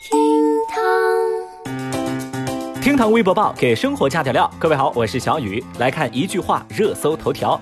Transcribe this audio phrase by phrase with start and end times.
[0.00, 0.18] 厅
[0.66, 0.80] 堂，
[2.80, 4.50] 厅堂微博报给生活加点料。
[4.58, 7.60] 各位好，我是小雨，来看一句话热搜头条。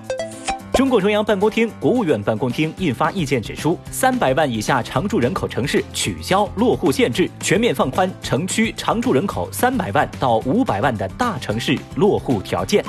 [0.79, 12.81] 中共中央办公厅、国务院办公厅印发意见指出，三百万以下常住人口城市取消落户限制，全面放宽城区常住人口三百万到五百万的大城市落户条件。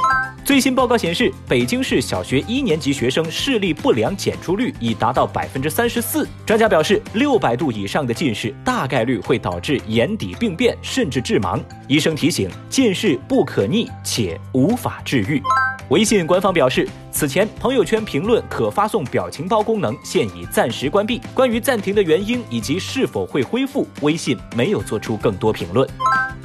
[0.44, 6.24] 最新报告显示，北京市小学一年级学生视力不良检出率已达到百分之三十四。
[6.46, 11.60] 专家表示，六百度以上的近视大概率会导致眼底病变，甚至致盲。
[11.88, 15.42] 医生提醒，近视不可逆且无法治愈。
[15.90, 21.20] 微信官方表示，此前朋友圈评论可发送表情包功能现已暂时关闭。
[21.34, 25.88] 关于暂停的原因以及是否会恢复，微信没有做出更多评论。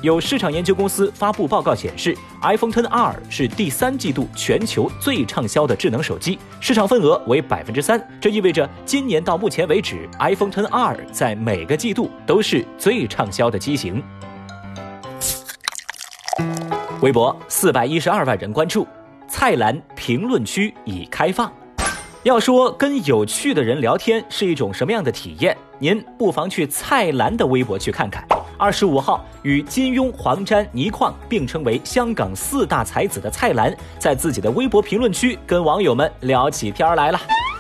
[0.02, 8.04] 有市场研究公司发布报告显示，iPhone XR 是第三季度全球最畅销的智能手机，市场份额为百分之三。
[8.20, 14.04] 这意味着今年到目前为止，iPhone XR 在每个季度都是最畅销的机型。
[17.02, 18.88] 微博四百一十二万人关注。
[19.38, 21.52] 蔡澜评论区已开放。
[22.24, 28.26] 要说跟有趣的人聊天是一种什么样的体验，您不妨去蔡澜的微博去看看。
[28.58, 37.20] 二十五号，与金庸、黄沾、倪匡并称为香港四大才子的蔡澜，在自己的微博评论区跟网友们聊起天来了。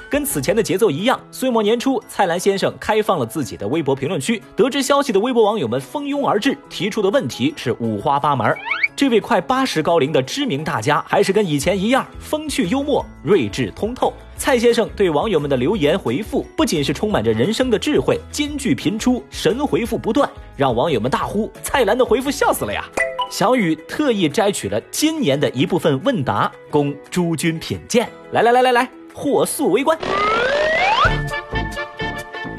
[0.09, 4.42] 跟此前的节奏一样，岁末年初，蔡澜先生开放了自己的微博评论区。
[4.56, 8.56] 得知消息的微博网友们蜂拥而至，提出的问题是五花八门。
[8.95, 14.14] 这位快八十高龄的知名大家，还是跟以前一样风趣幽默、睿智通透。
[14.38, 22.86] 蔡先生对网友们的留言回复，不仅是充满着人生的智慧，金句频出，神回复不断，让网友们大呼：“蔡澜的回复笑死了呀！”
[23.30, 28.08] 小雨特意摘取了今年的一部分问答，供诸君品鉴。
[28.31, 29.97] 来来来来来，火速围观。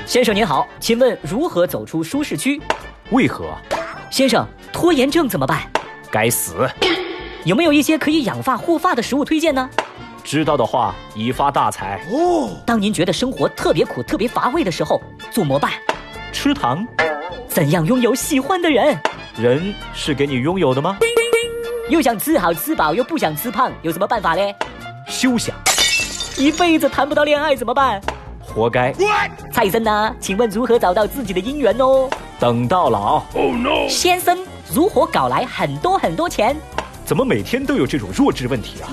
[0.07, 2.61] 先生您好，请问如何走出舒适区？
[3.11, 3.55] 为何？
[4.11, 5.71] 先生，拖延症怎么办？
[6.11, 6.67] 该死！
[7.45, 9.69] 有没有一些可以养发护发的食物推荐呢？
[10.25, 12.51] 知道的话，已发大财哦。
[12.67, 15.01] 当您觉得生活特别苦、特别乏味的时候，
[15.31, 15.73] 怎么办？
[16.33, 16.87] 吃糖。
[17.47, 18.99] 怎样拥有喜欢的人？
[19.37, 20.97] 人是给你拥有的吗？
[21.91, 24.55] 又想吃好吃饱，又不想吃胖，有什么办法嘞？
[25.07, 25.55] 休想！
[26.39, 27.99] 一辈子谈不到恋爱怎么办？
[28.41, 28.93] 活该！
[29.53, 32.11] 蔡生呐，请问如何找到自己的姻缘哦？
[32.39, 33.23] 等到老。
[33.33, 33.89] Oh no！
[33.89, 34.39] 先生。
[34.71, 36.55] 如何搞来很多很多钱？
[37.07, 38.93] 怎么每天都有这种弱智问题啊？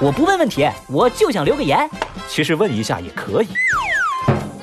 [0.00, 1.88] 我不问问题，我就想留个言。
[2.28, 3.48] 其实问一下也可以。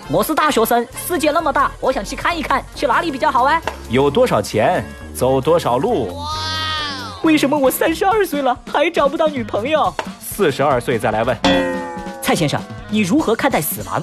[0.09, 3.61] 我是大学生，世界那么大，我想去看一看，去哪里比较好啊？
[3.89, 4.81] 有多少钱，
[5.13, 6.15] 走多少路。
[6.15, 6.25] 哇！
[7.23, 9.93] 为什么我三十二岁了还找不到女朋友？
[10.33, 11.37] 四十二岁再来问。
[12.19, 14.01] 蔡先生，你如何看待死亡？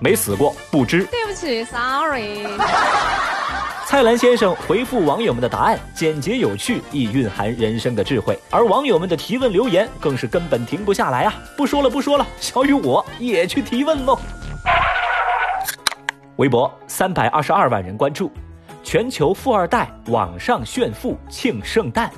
[0.00, 1.04] 没死过，不知。
[1.04, 2.46] 对不起，sorry。
[3.84, 8.38] 蔡澜先生回复网友们的答案简洁有趣，亦蕴含人生的智慧。
[8.50, 11.34] 而网友们的提问留言更是根本停不下来啊！
[11.58, 14.18] 不说了，不说了，小雨我也去提问喽。
[16.36, 18.32] 微博三百二十二万人关注，
[18.82, 22.10] 全球富二代网上炫富庆圣诞。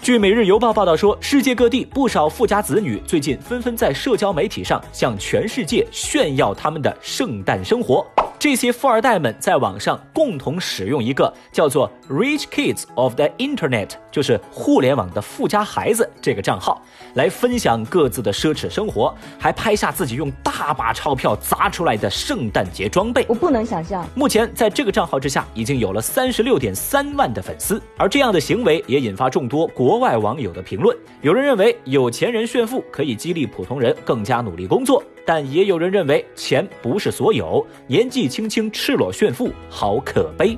[0.00, 8.06] 据《每日邮报》报道说，世界各地不少富家子女最近纷纷在社交媒体上向全世界炫耀他们的圣诞生活。
[8.38, 16.80] 这些富二代们在网上共同使用一个叫做 “Rich Kids of the Internet”，就是互联网的富家孩子这个账号，
[17.14, 23.26] 来分享各自的奢侈生活，还拍下自己用大把钞票砸出来的圣诞节装备。
[23.28, 24.06] 我不能想象。
[24.14, 30.96] 目前在这个账号之下，已经有了三十六点三万的粉丝，而这样的行为也引发众多国外网友的评论。
[31.22, 35.02] 有人认为有钱人炫富可以激励普通人更加努力工作。
[35.26, 40.56] 但也有人认为钱不是所有，年纪轻轻赤裸炫富好可悲。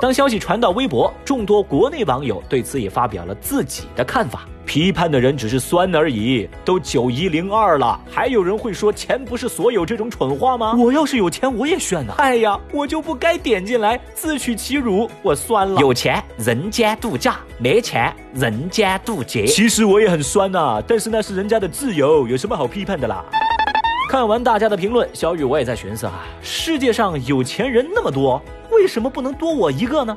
[0.00, 4.48] 当消息传到微博，众多国内网友对此也发表了自己的看法。
[4.64, 10.74] 批判的人只是酸而已，都九一零二了，还有人会说钱不是所有这种蠢话吗？
[10.78, 12.14] 我要是有钱，我也炫呐。
[12.18, 15.80] 哎呀，我就不该点进来自取其辱，我酸了。
[15.80, 19.46] 有钱人间度假，没钱人间渡劫。
[19.46, 23.24] 其实我也很酸呐，但是那是人家的自由，有什么好批判的啦？
[24.12, 28.38] 看完大家的评论，小雨我也在寻思啊，世界上有钱人那么多，
[28.70, 30.14] 为什么不能多我一个呢？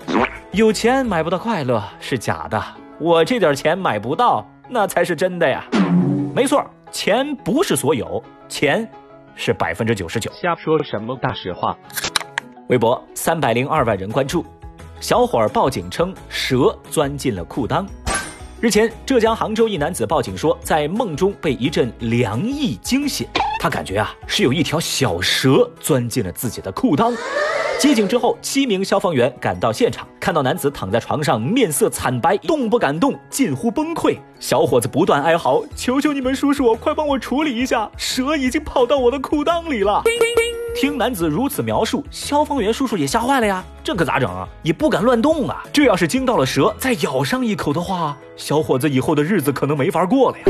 [0.52, 2.62] 有钱买不到快乐是假的，
[3.00, 5.64] 我这点钱买不到，那才是真的呀。
[6.36, 6.62] 没错，
[6.92, 8.86] 钱不是所有，钱
[9.34, 10.30] 是百分之九十九。
[10.34, 11.78] 瞎说什么大实话？
[12.68, 14.46] 微博三百零二万人关注，
[15.00, 17.88] 小伙儿报警称蛇钻进了裤裆。
[18.60, 23.26] 日前，浙江杭州一男子报警说，在梦中被一阵凉意惊醒。
[23.66, 27.18] 他感觉啊，是有一条小蛇钻进了自己的裤裆。
[27.80, 34.20] 接警之后，七名消防员赶到现场，看到男子躺在床上，面色惨白，动不敢动，近乎崩溃。
[34.40, 40.04] 小伙子不断哀嚎：“求求你们，叔叔，快帮我处理一下，蛇已经跑到我的裤裆里了。”
[40.76, 44.46] 听男子如此描述，消防员叔叔也吓坏了呀，这可咋整啊？
[44.62, 45.64] 也不敢乱动啊。
[45.72, 50.44] 这要是惊到了蛇，再咬上一口的话，小伙子以后的日子可能没法过了呀。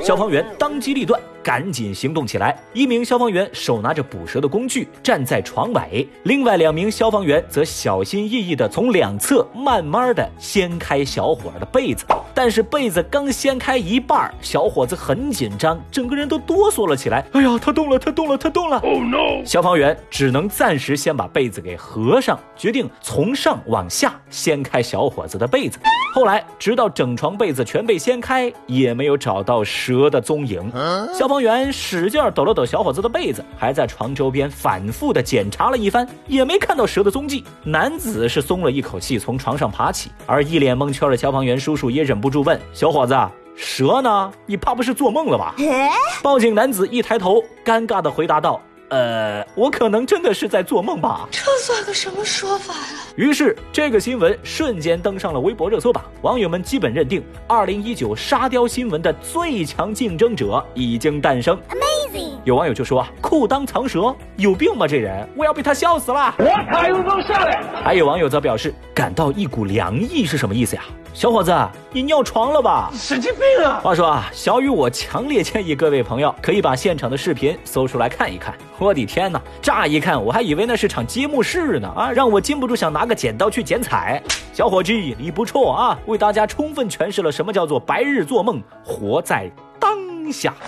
[0.00, 2.58] 消防员当机立断，赶紧行动起来。
[2.72, 12.06] 一名消防员手拿着捕蛇的工具，站在床尾；另外两名消防员则小心翼翼地从两侧慢慢地掀开小伙儿的被子。
[12.36, 17.24] 但是被子刚掀开一半，小伙子很紧张，整个人都哆嗦了起来。
[17.32, 19.42] 哎呀，他动了，他动了，他动了！Oh no！
[19.42, 25.78] 消防员只能暂时先把被子给合上，决定从上往下掀开小伙子的被子。
[26.12, 30.70] 后来，直到整床被子全被掀开，也没有找到蛇的踪影。
[31.14, 37.42] 消防员使劲抖了抖小伙子的被子，还在床周边反复的检查了一番，也没看到蛇的踪迹。
[37.64, 42.25] 男子是松了一口气，从床上爬起，而一脸蒙圈的消防员叔叔也忍不。
[42.26, 43.16] 不住问小伙子
[43.54, 44.32] ：“蛇呢？
[44.46, 45.54] 你怕不是做梦了吧？”
[46.24, 52.98] 报警男子一抬头，尴尬的回答道：“呃，我可能真的是在做梦吧。”这算个什么说法呀？
[53.14, 61.56] 于是这个新闻瞬间登上了微博热搜榜，网友们基本认定，二零一九沙雕新闻的最强竞争者已经诞生。
[61.70, 61.95] Amazing！
[62.44, 64.86] 有网友就说：“裤裆藏蛇，有病吗？
[64.86, 67.62] 这人，我要被他笑死了！”我卡又能下来。
[67.82, 70.82] 还有网友则表示，感到一股凉意是什么意思呀？
[71.12, 71.50] 小伙子，
[71.92, 72.90] 你尿床了吧？
[72.92, 73.80] 神经病啊！
[73.82, 78.54] 话说啊，小雨，我强烈建议各位朋友可以把现场的视频搜出来看一看。
[78.78, 84.22] 我的天哪，乍一看我还以为那是场揭幕式呢啊，让我禁不住想拿个剪刀去剪彩。
[84.52, 89.50] 小伙计，你不错啊，为大家充分诠释了什么叫做白日做梦，活在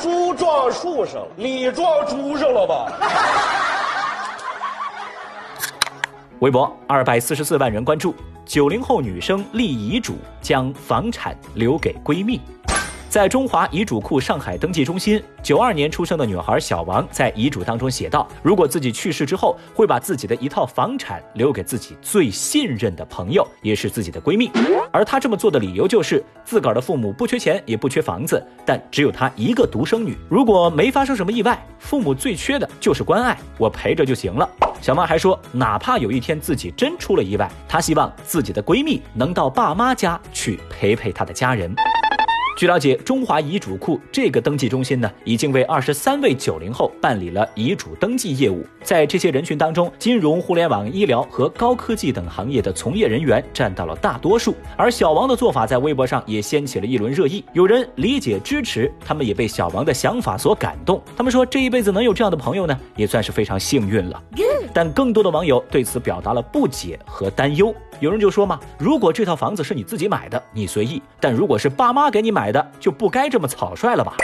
[0.00, 2.92] 猪撞树上，你撞猪上了吧？
[6.40, 8.14] 微博二百四十四万人关注。
[8.46, 12.40] 九零后女生立遗嘱，将房产留给闺蜜。
[13.08, 24.50] 在中华遗嘱库上海登记中心，九二年出生的女孩小王在遗嘱当中写道：“如果自己去世之后，会把自己的一套房产留给自己最信任的朋友，也是自己的闺蜜。”
[24.92, 30.14] 而她这么做的理由就是，自个儿的父母不缺钱，也不缺房子，但只有她一个独生女。
[30.28, 34.46] 如果没发生什么意外，父母最缺的就是关爱，我陪着就行了。
[34.82, 41.74] 小王还说，哪怕有一天自己真出了意外，她希望自己的闺蜜能到爸妈家去陪陪她的家人。
[42.58, 48.66] 据了解，中华遗嘱库这个登记中心呢，已经为二十三位九零后办理了遗嘱登记业务。
[48.82, 54.56] 在这些人群当中，金融、互联网、医疗和高科技等行业的从业人员占到了大多数。
[54.76, 61.00] 而小王的做法在微博上也掀起了一轮热议，有人理解支持，他们也被小王的想法所感动。
[61.16, 64.20] 他们说，这一辈子能有这样的朋友呢，也算是非常幸运了。
[64.74, 67.72] 但更多的网友对此表达了不解和担忧。
[68.00, 74.16] 有人就说嘛，如果这套房子是你自己买的，你随意；但如果是爸妈给你买的，就不该这么草率了吧。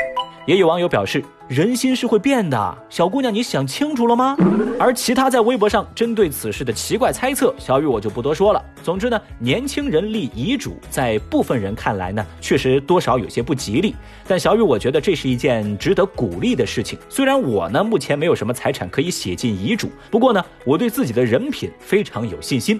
[0.46, 4.36] 也有网友表示，人心是会变的，小姑娘，你想清楚了吗？
[4.78, 8.62] 而其他在微博上针对此事的奇怪猜测，小雨我就不多说了。
[8.82, 13.96] 总之呢，年轻人立遗嘱，在部分人看来呢，确实多少有些不吉利。
[14.28, 16.98] 但小雨我觉得这是一件值得鼓励的事情。
[17.08, 22.78] 虽然我呢目前没有什么财产可以写进遗嘱，不过呢，我对自己的人品非常有信心。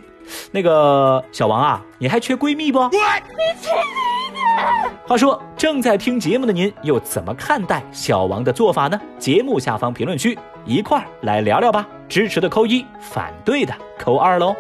[0.51, 2.79] 那个小王啊，你还缺闺蜜不？
[2.91, 2.99] 你
[3.63, 4.24] 去你！
[5.07, 8.99] 话说正在听节目的您又怎么看待小王的做法呢？
[9.19, 11.87] 节目下方评论区一块儿来聊聊吧。
[12.09, 14.55] 支持的扣一，反对的扣二喽。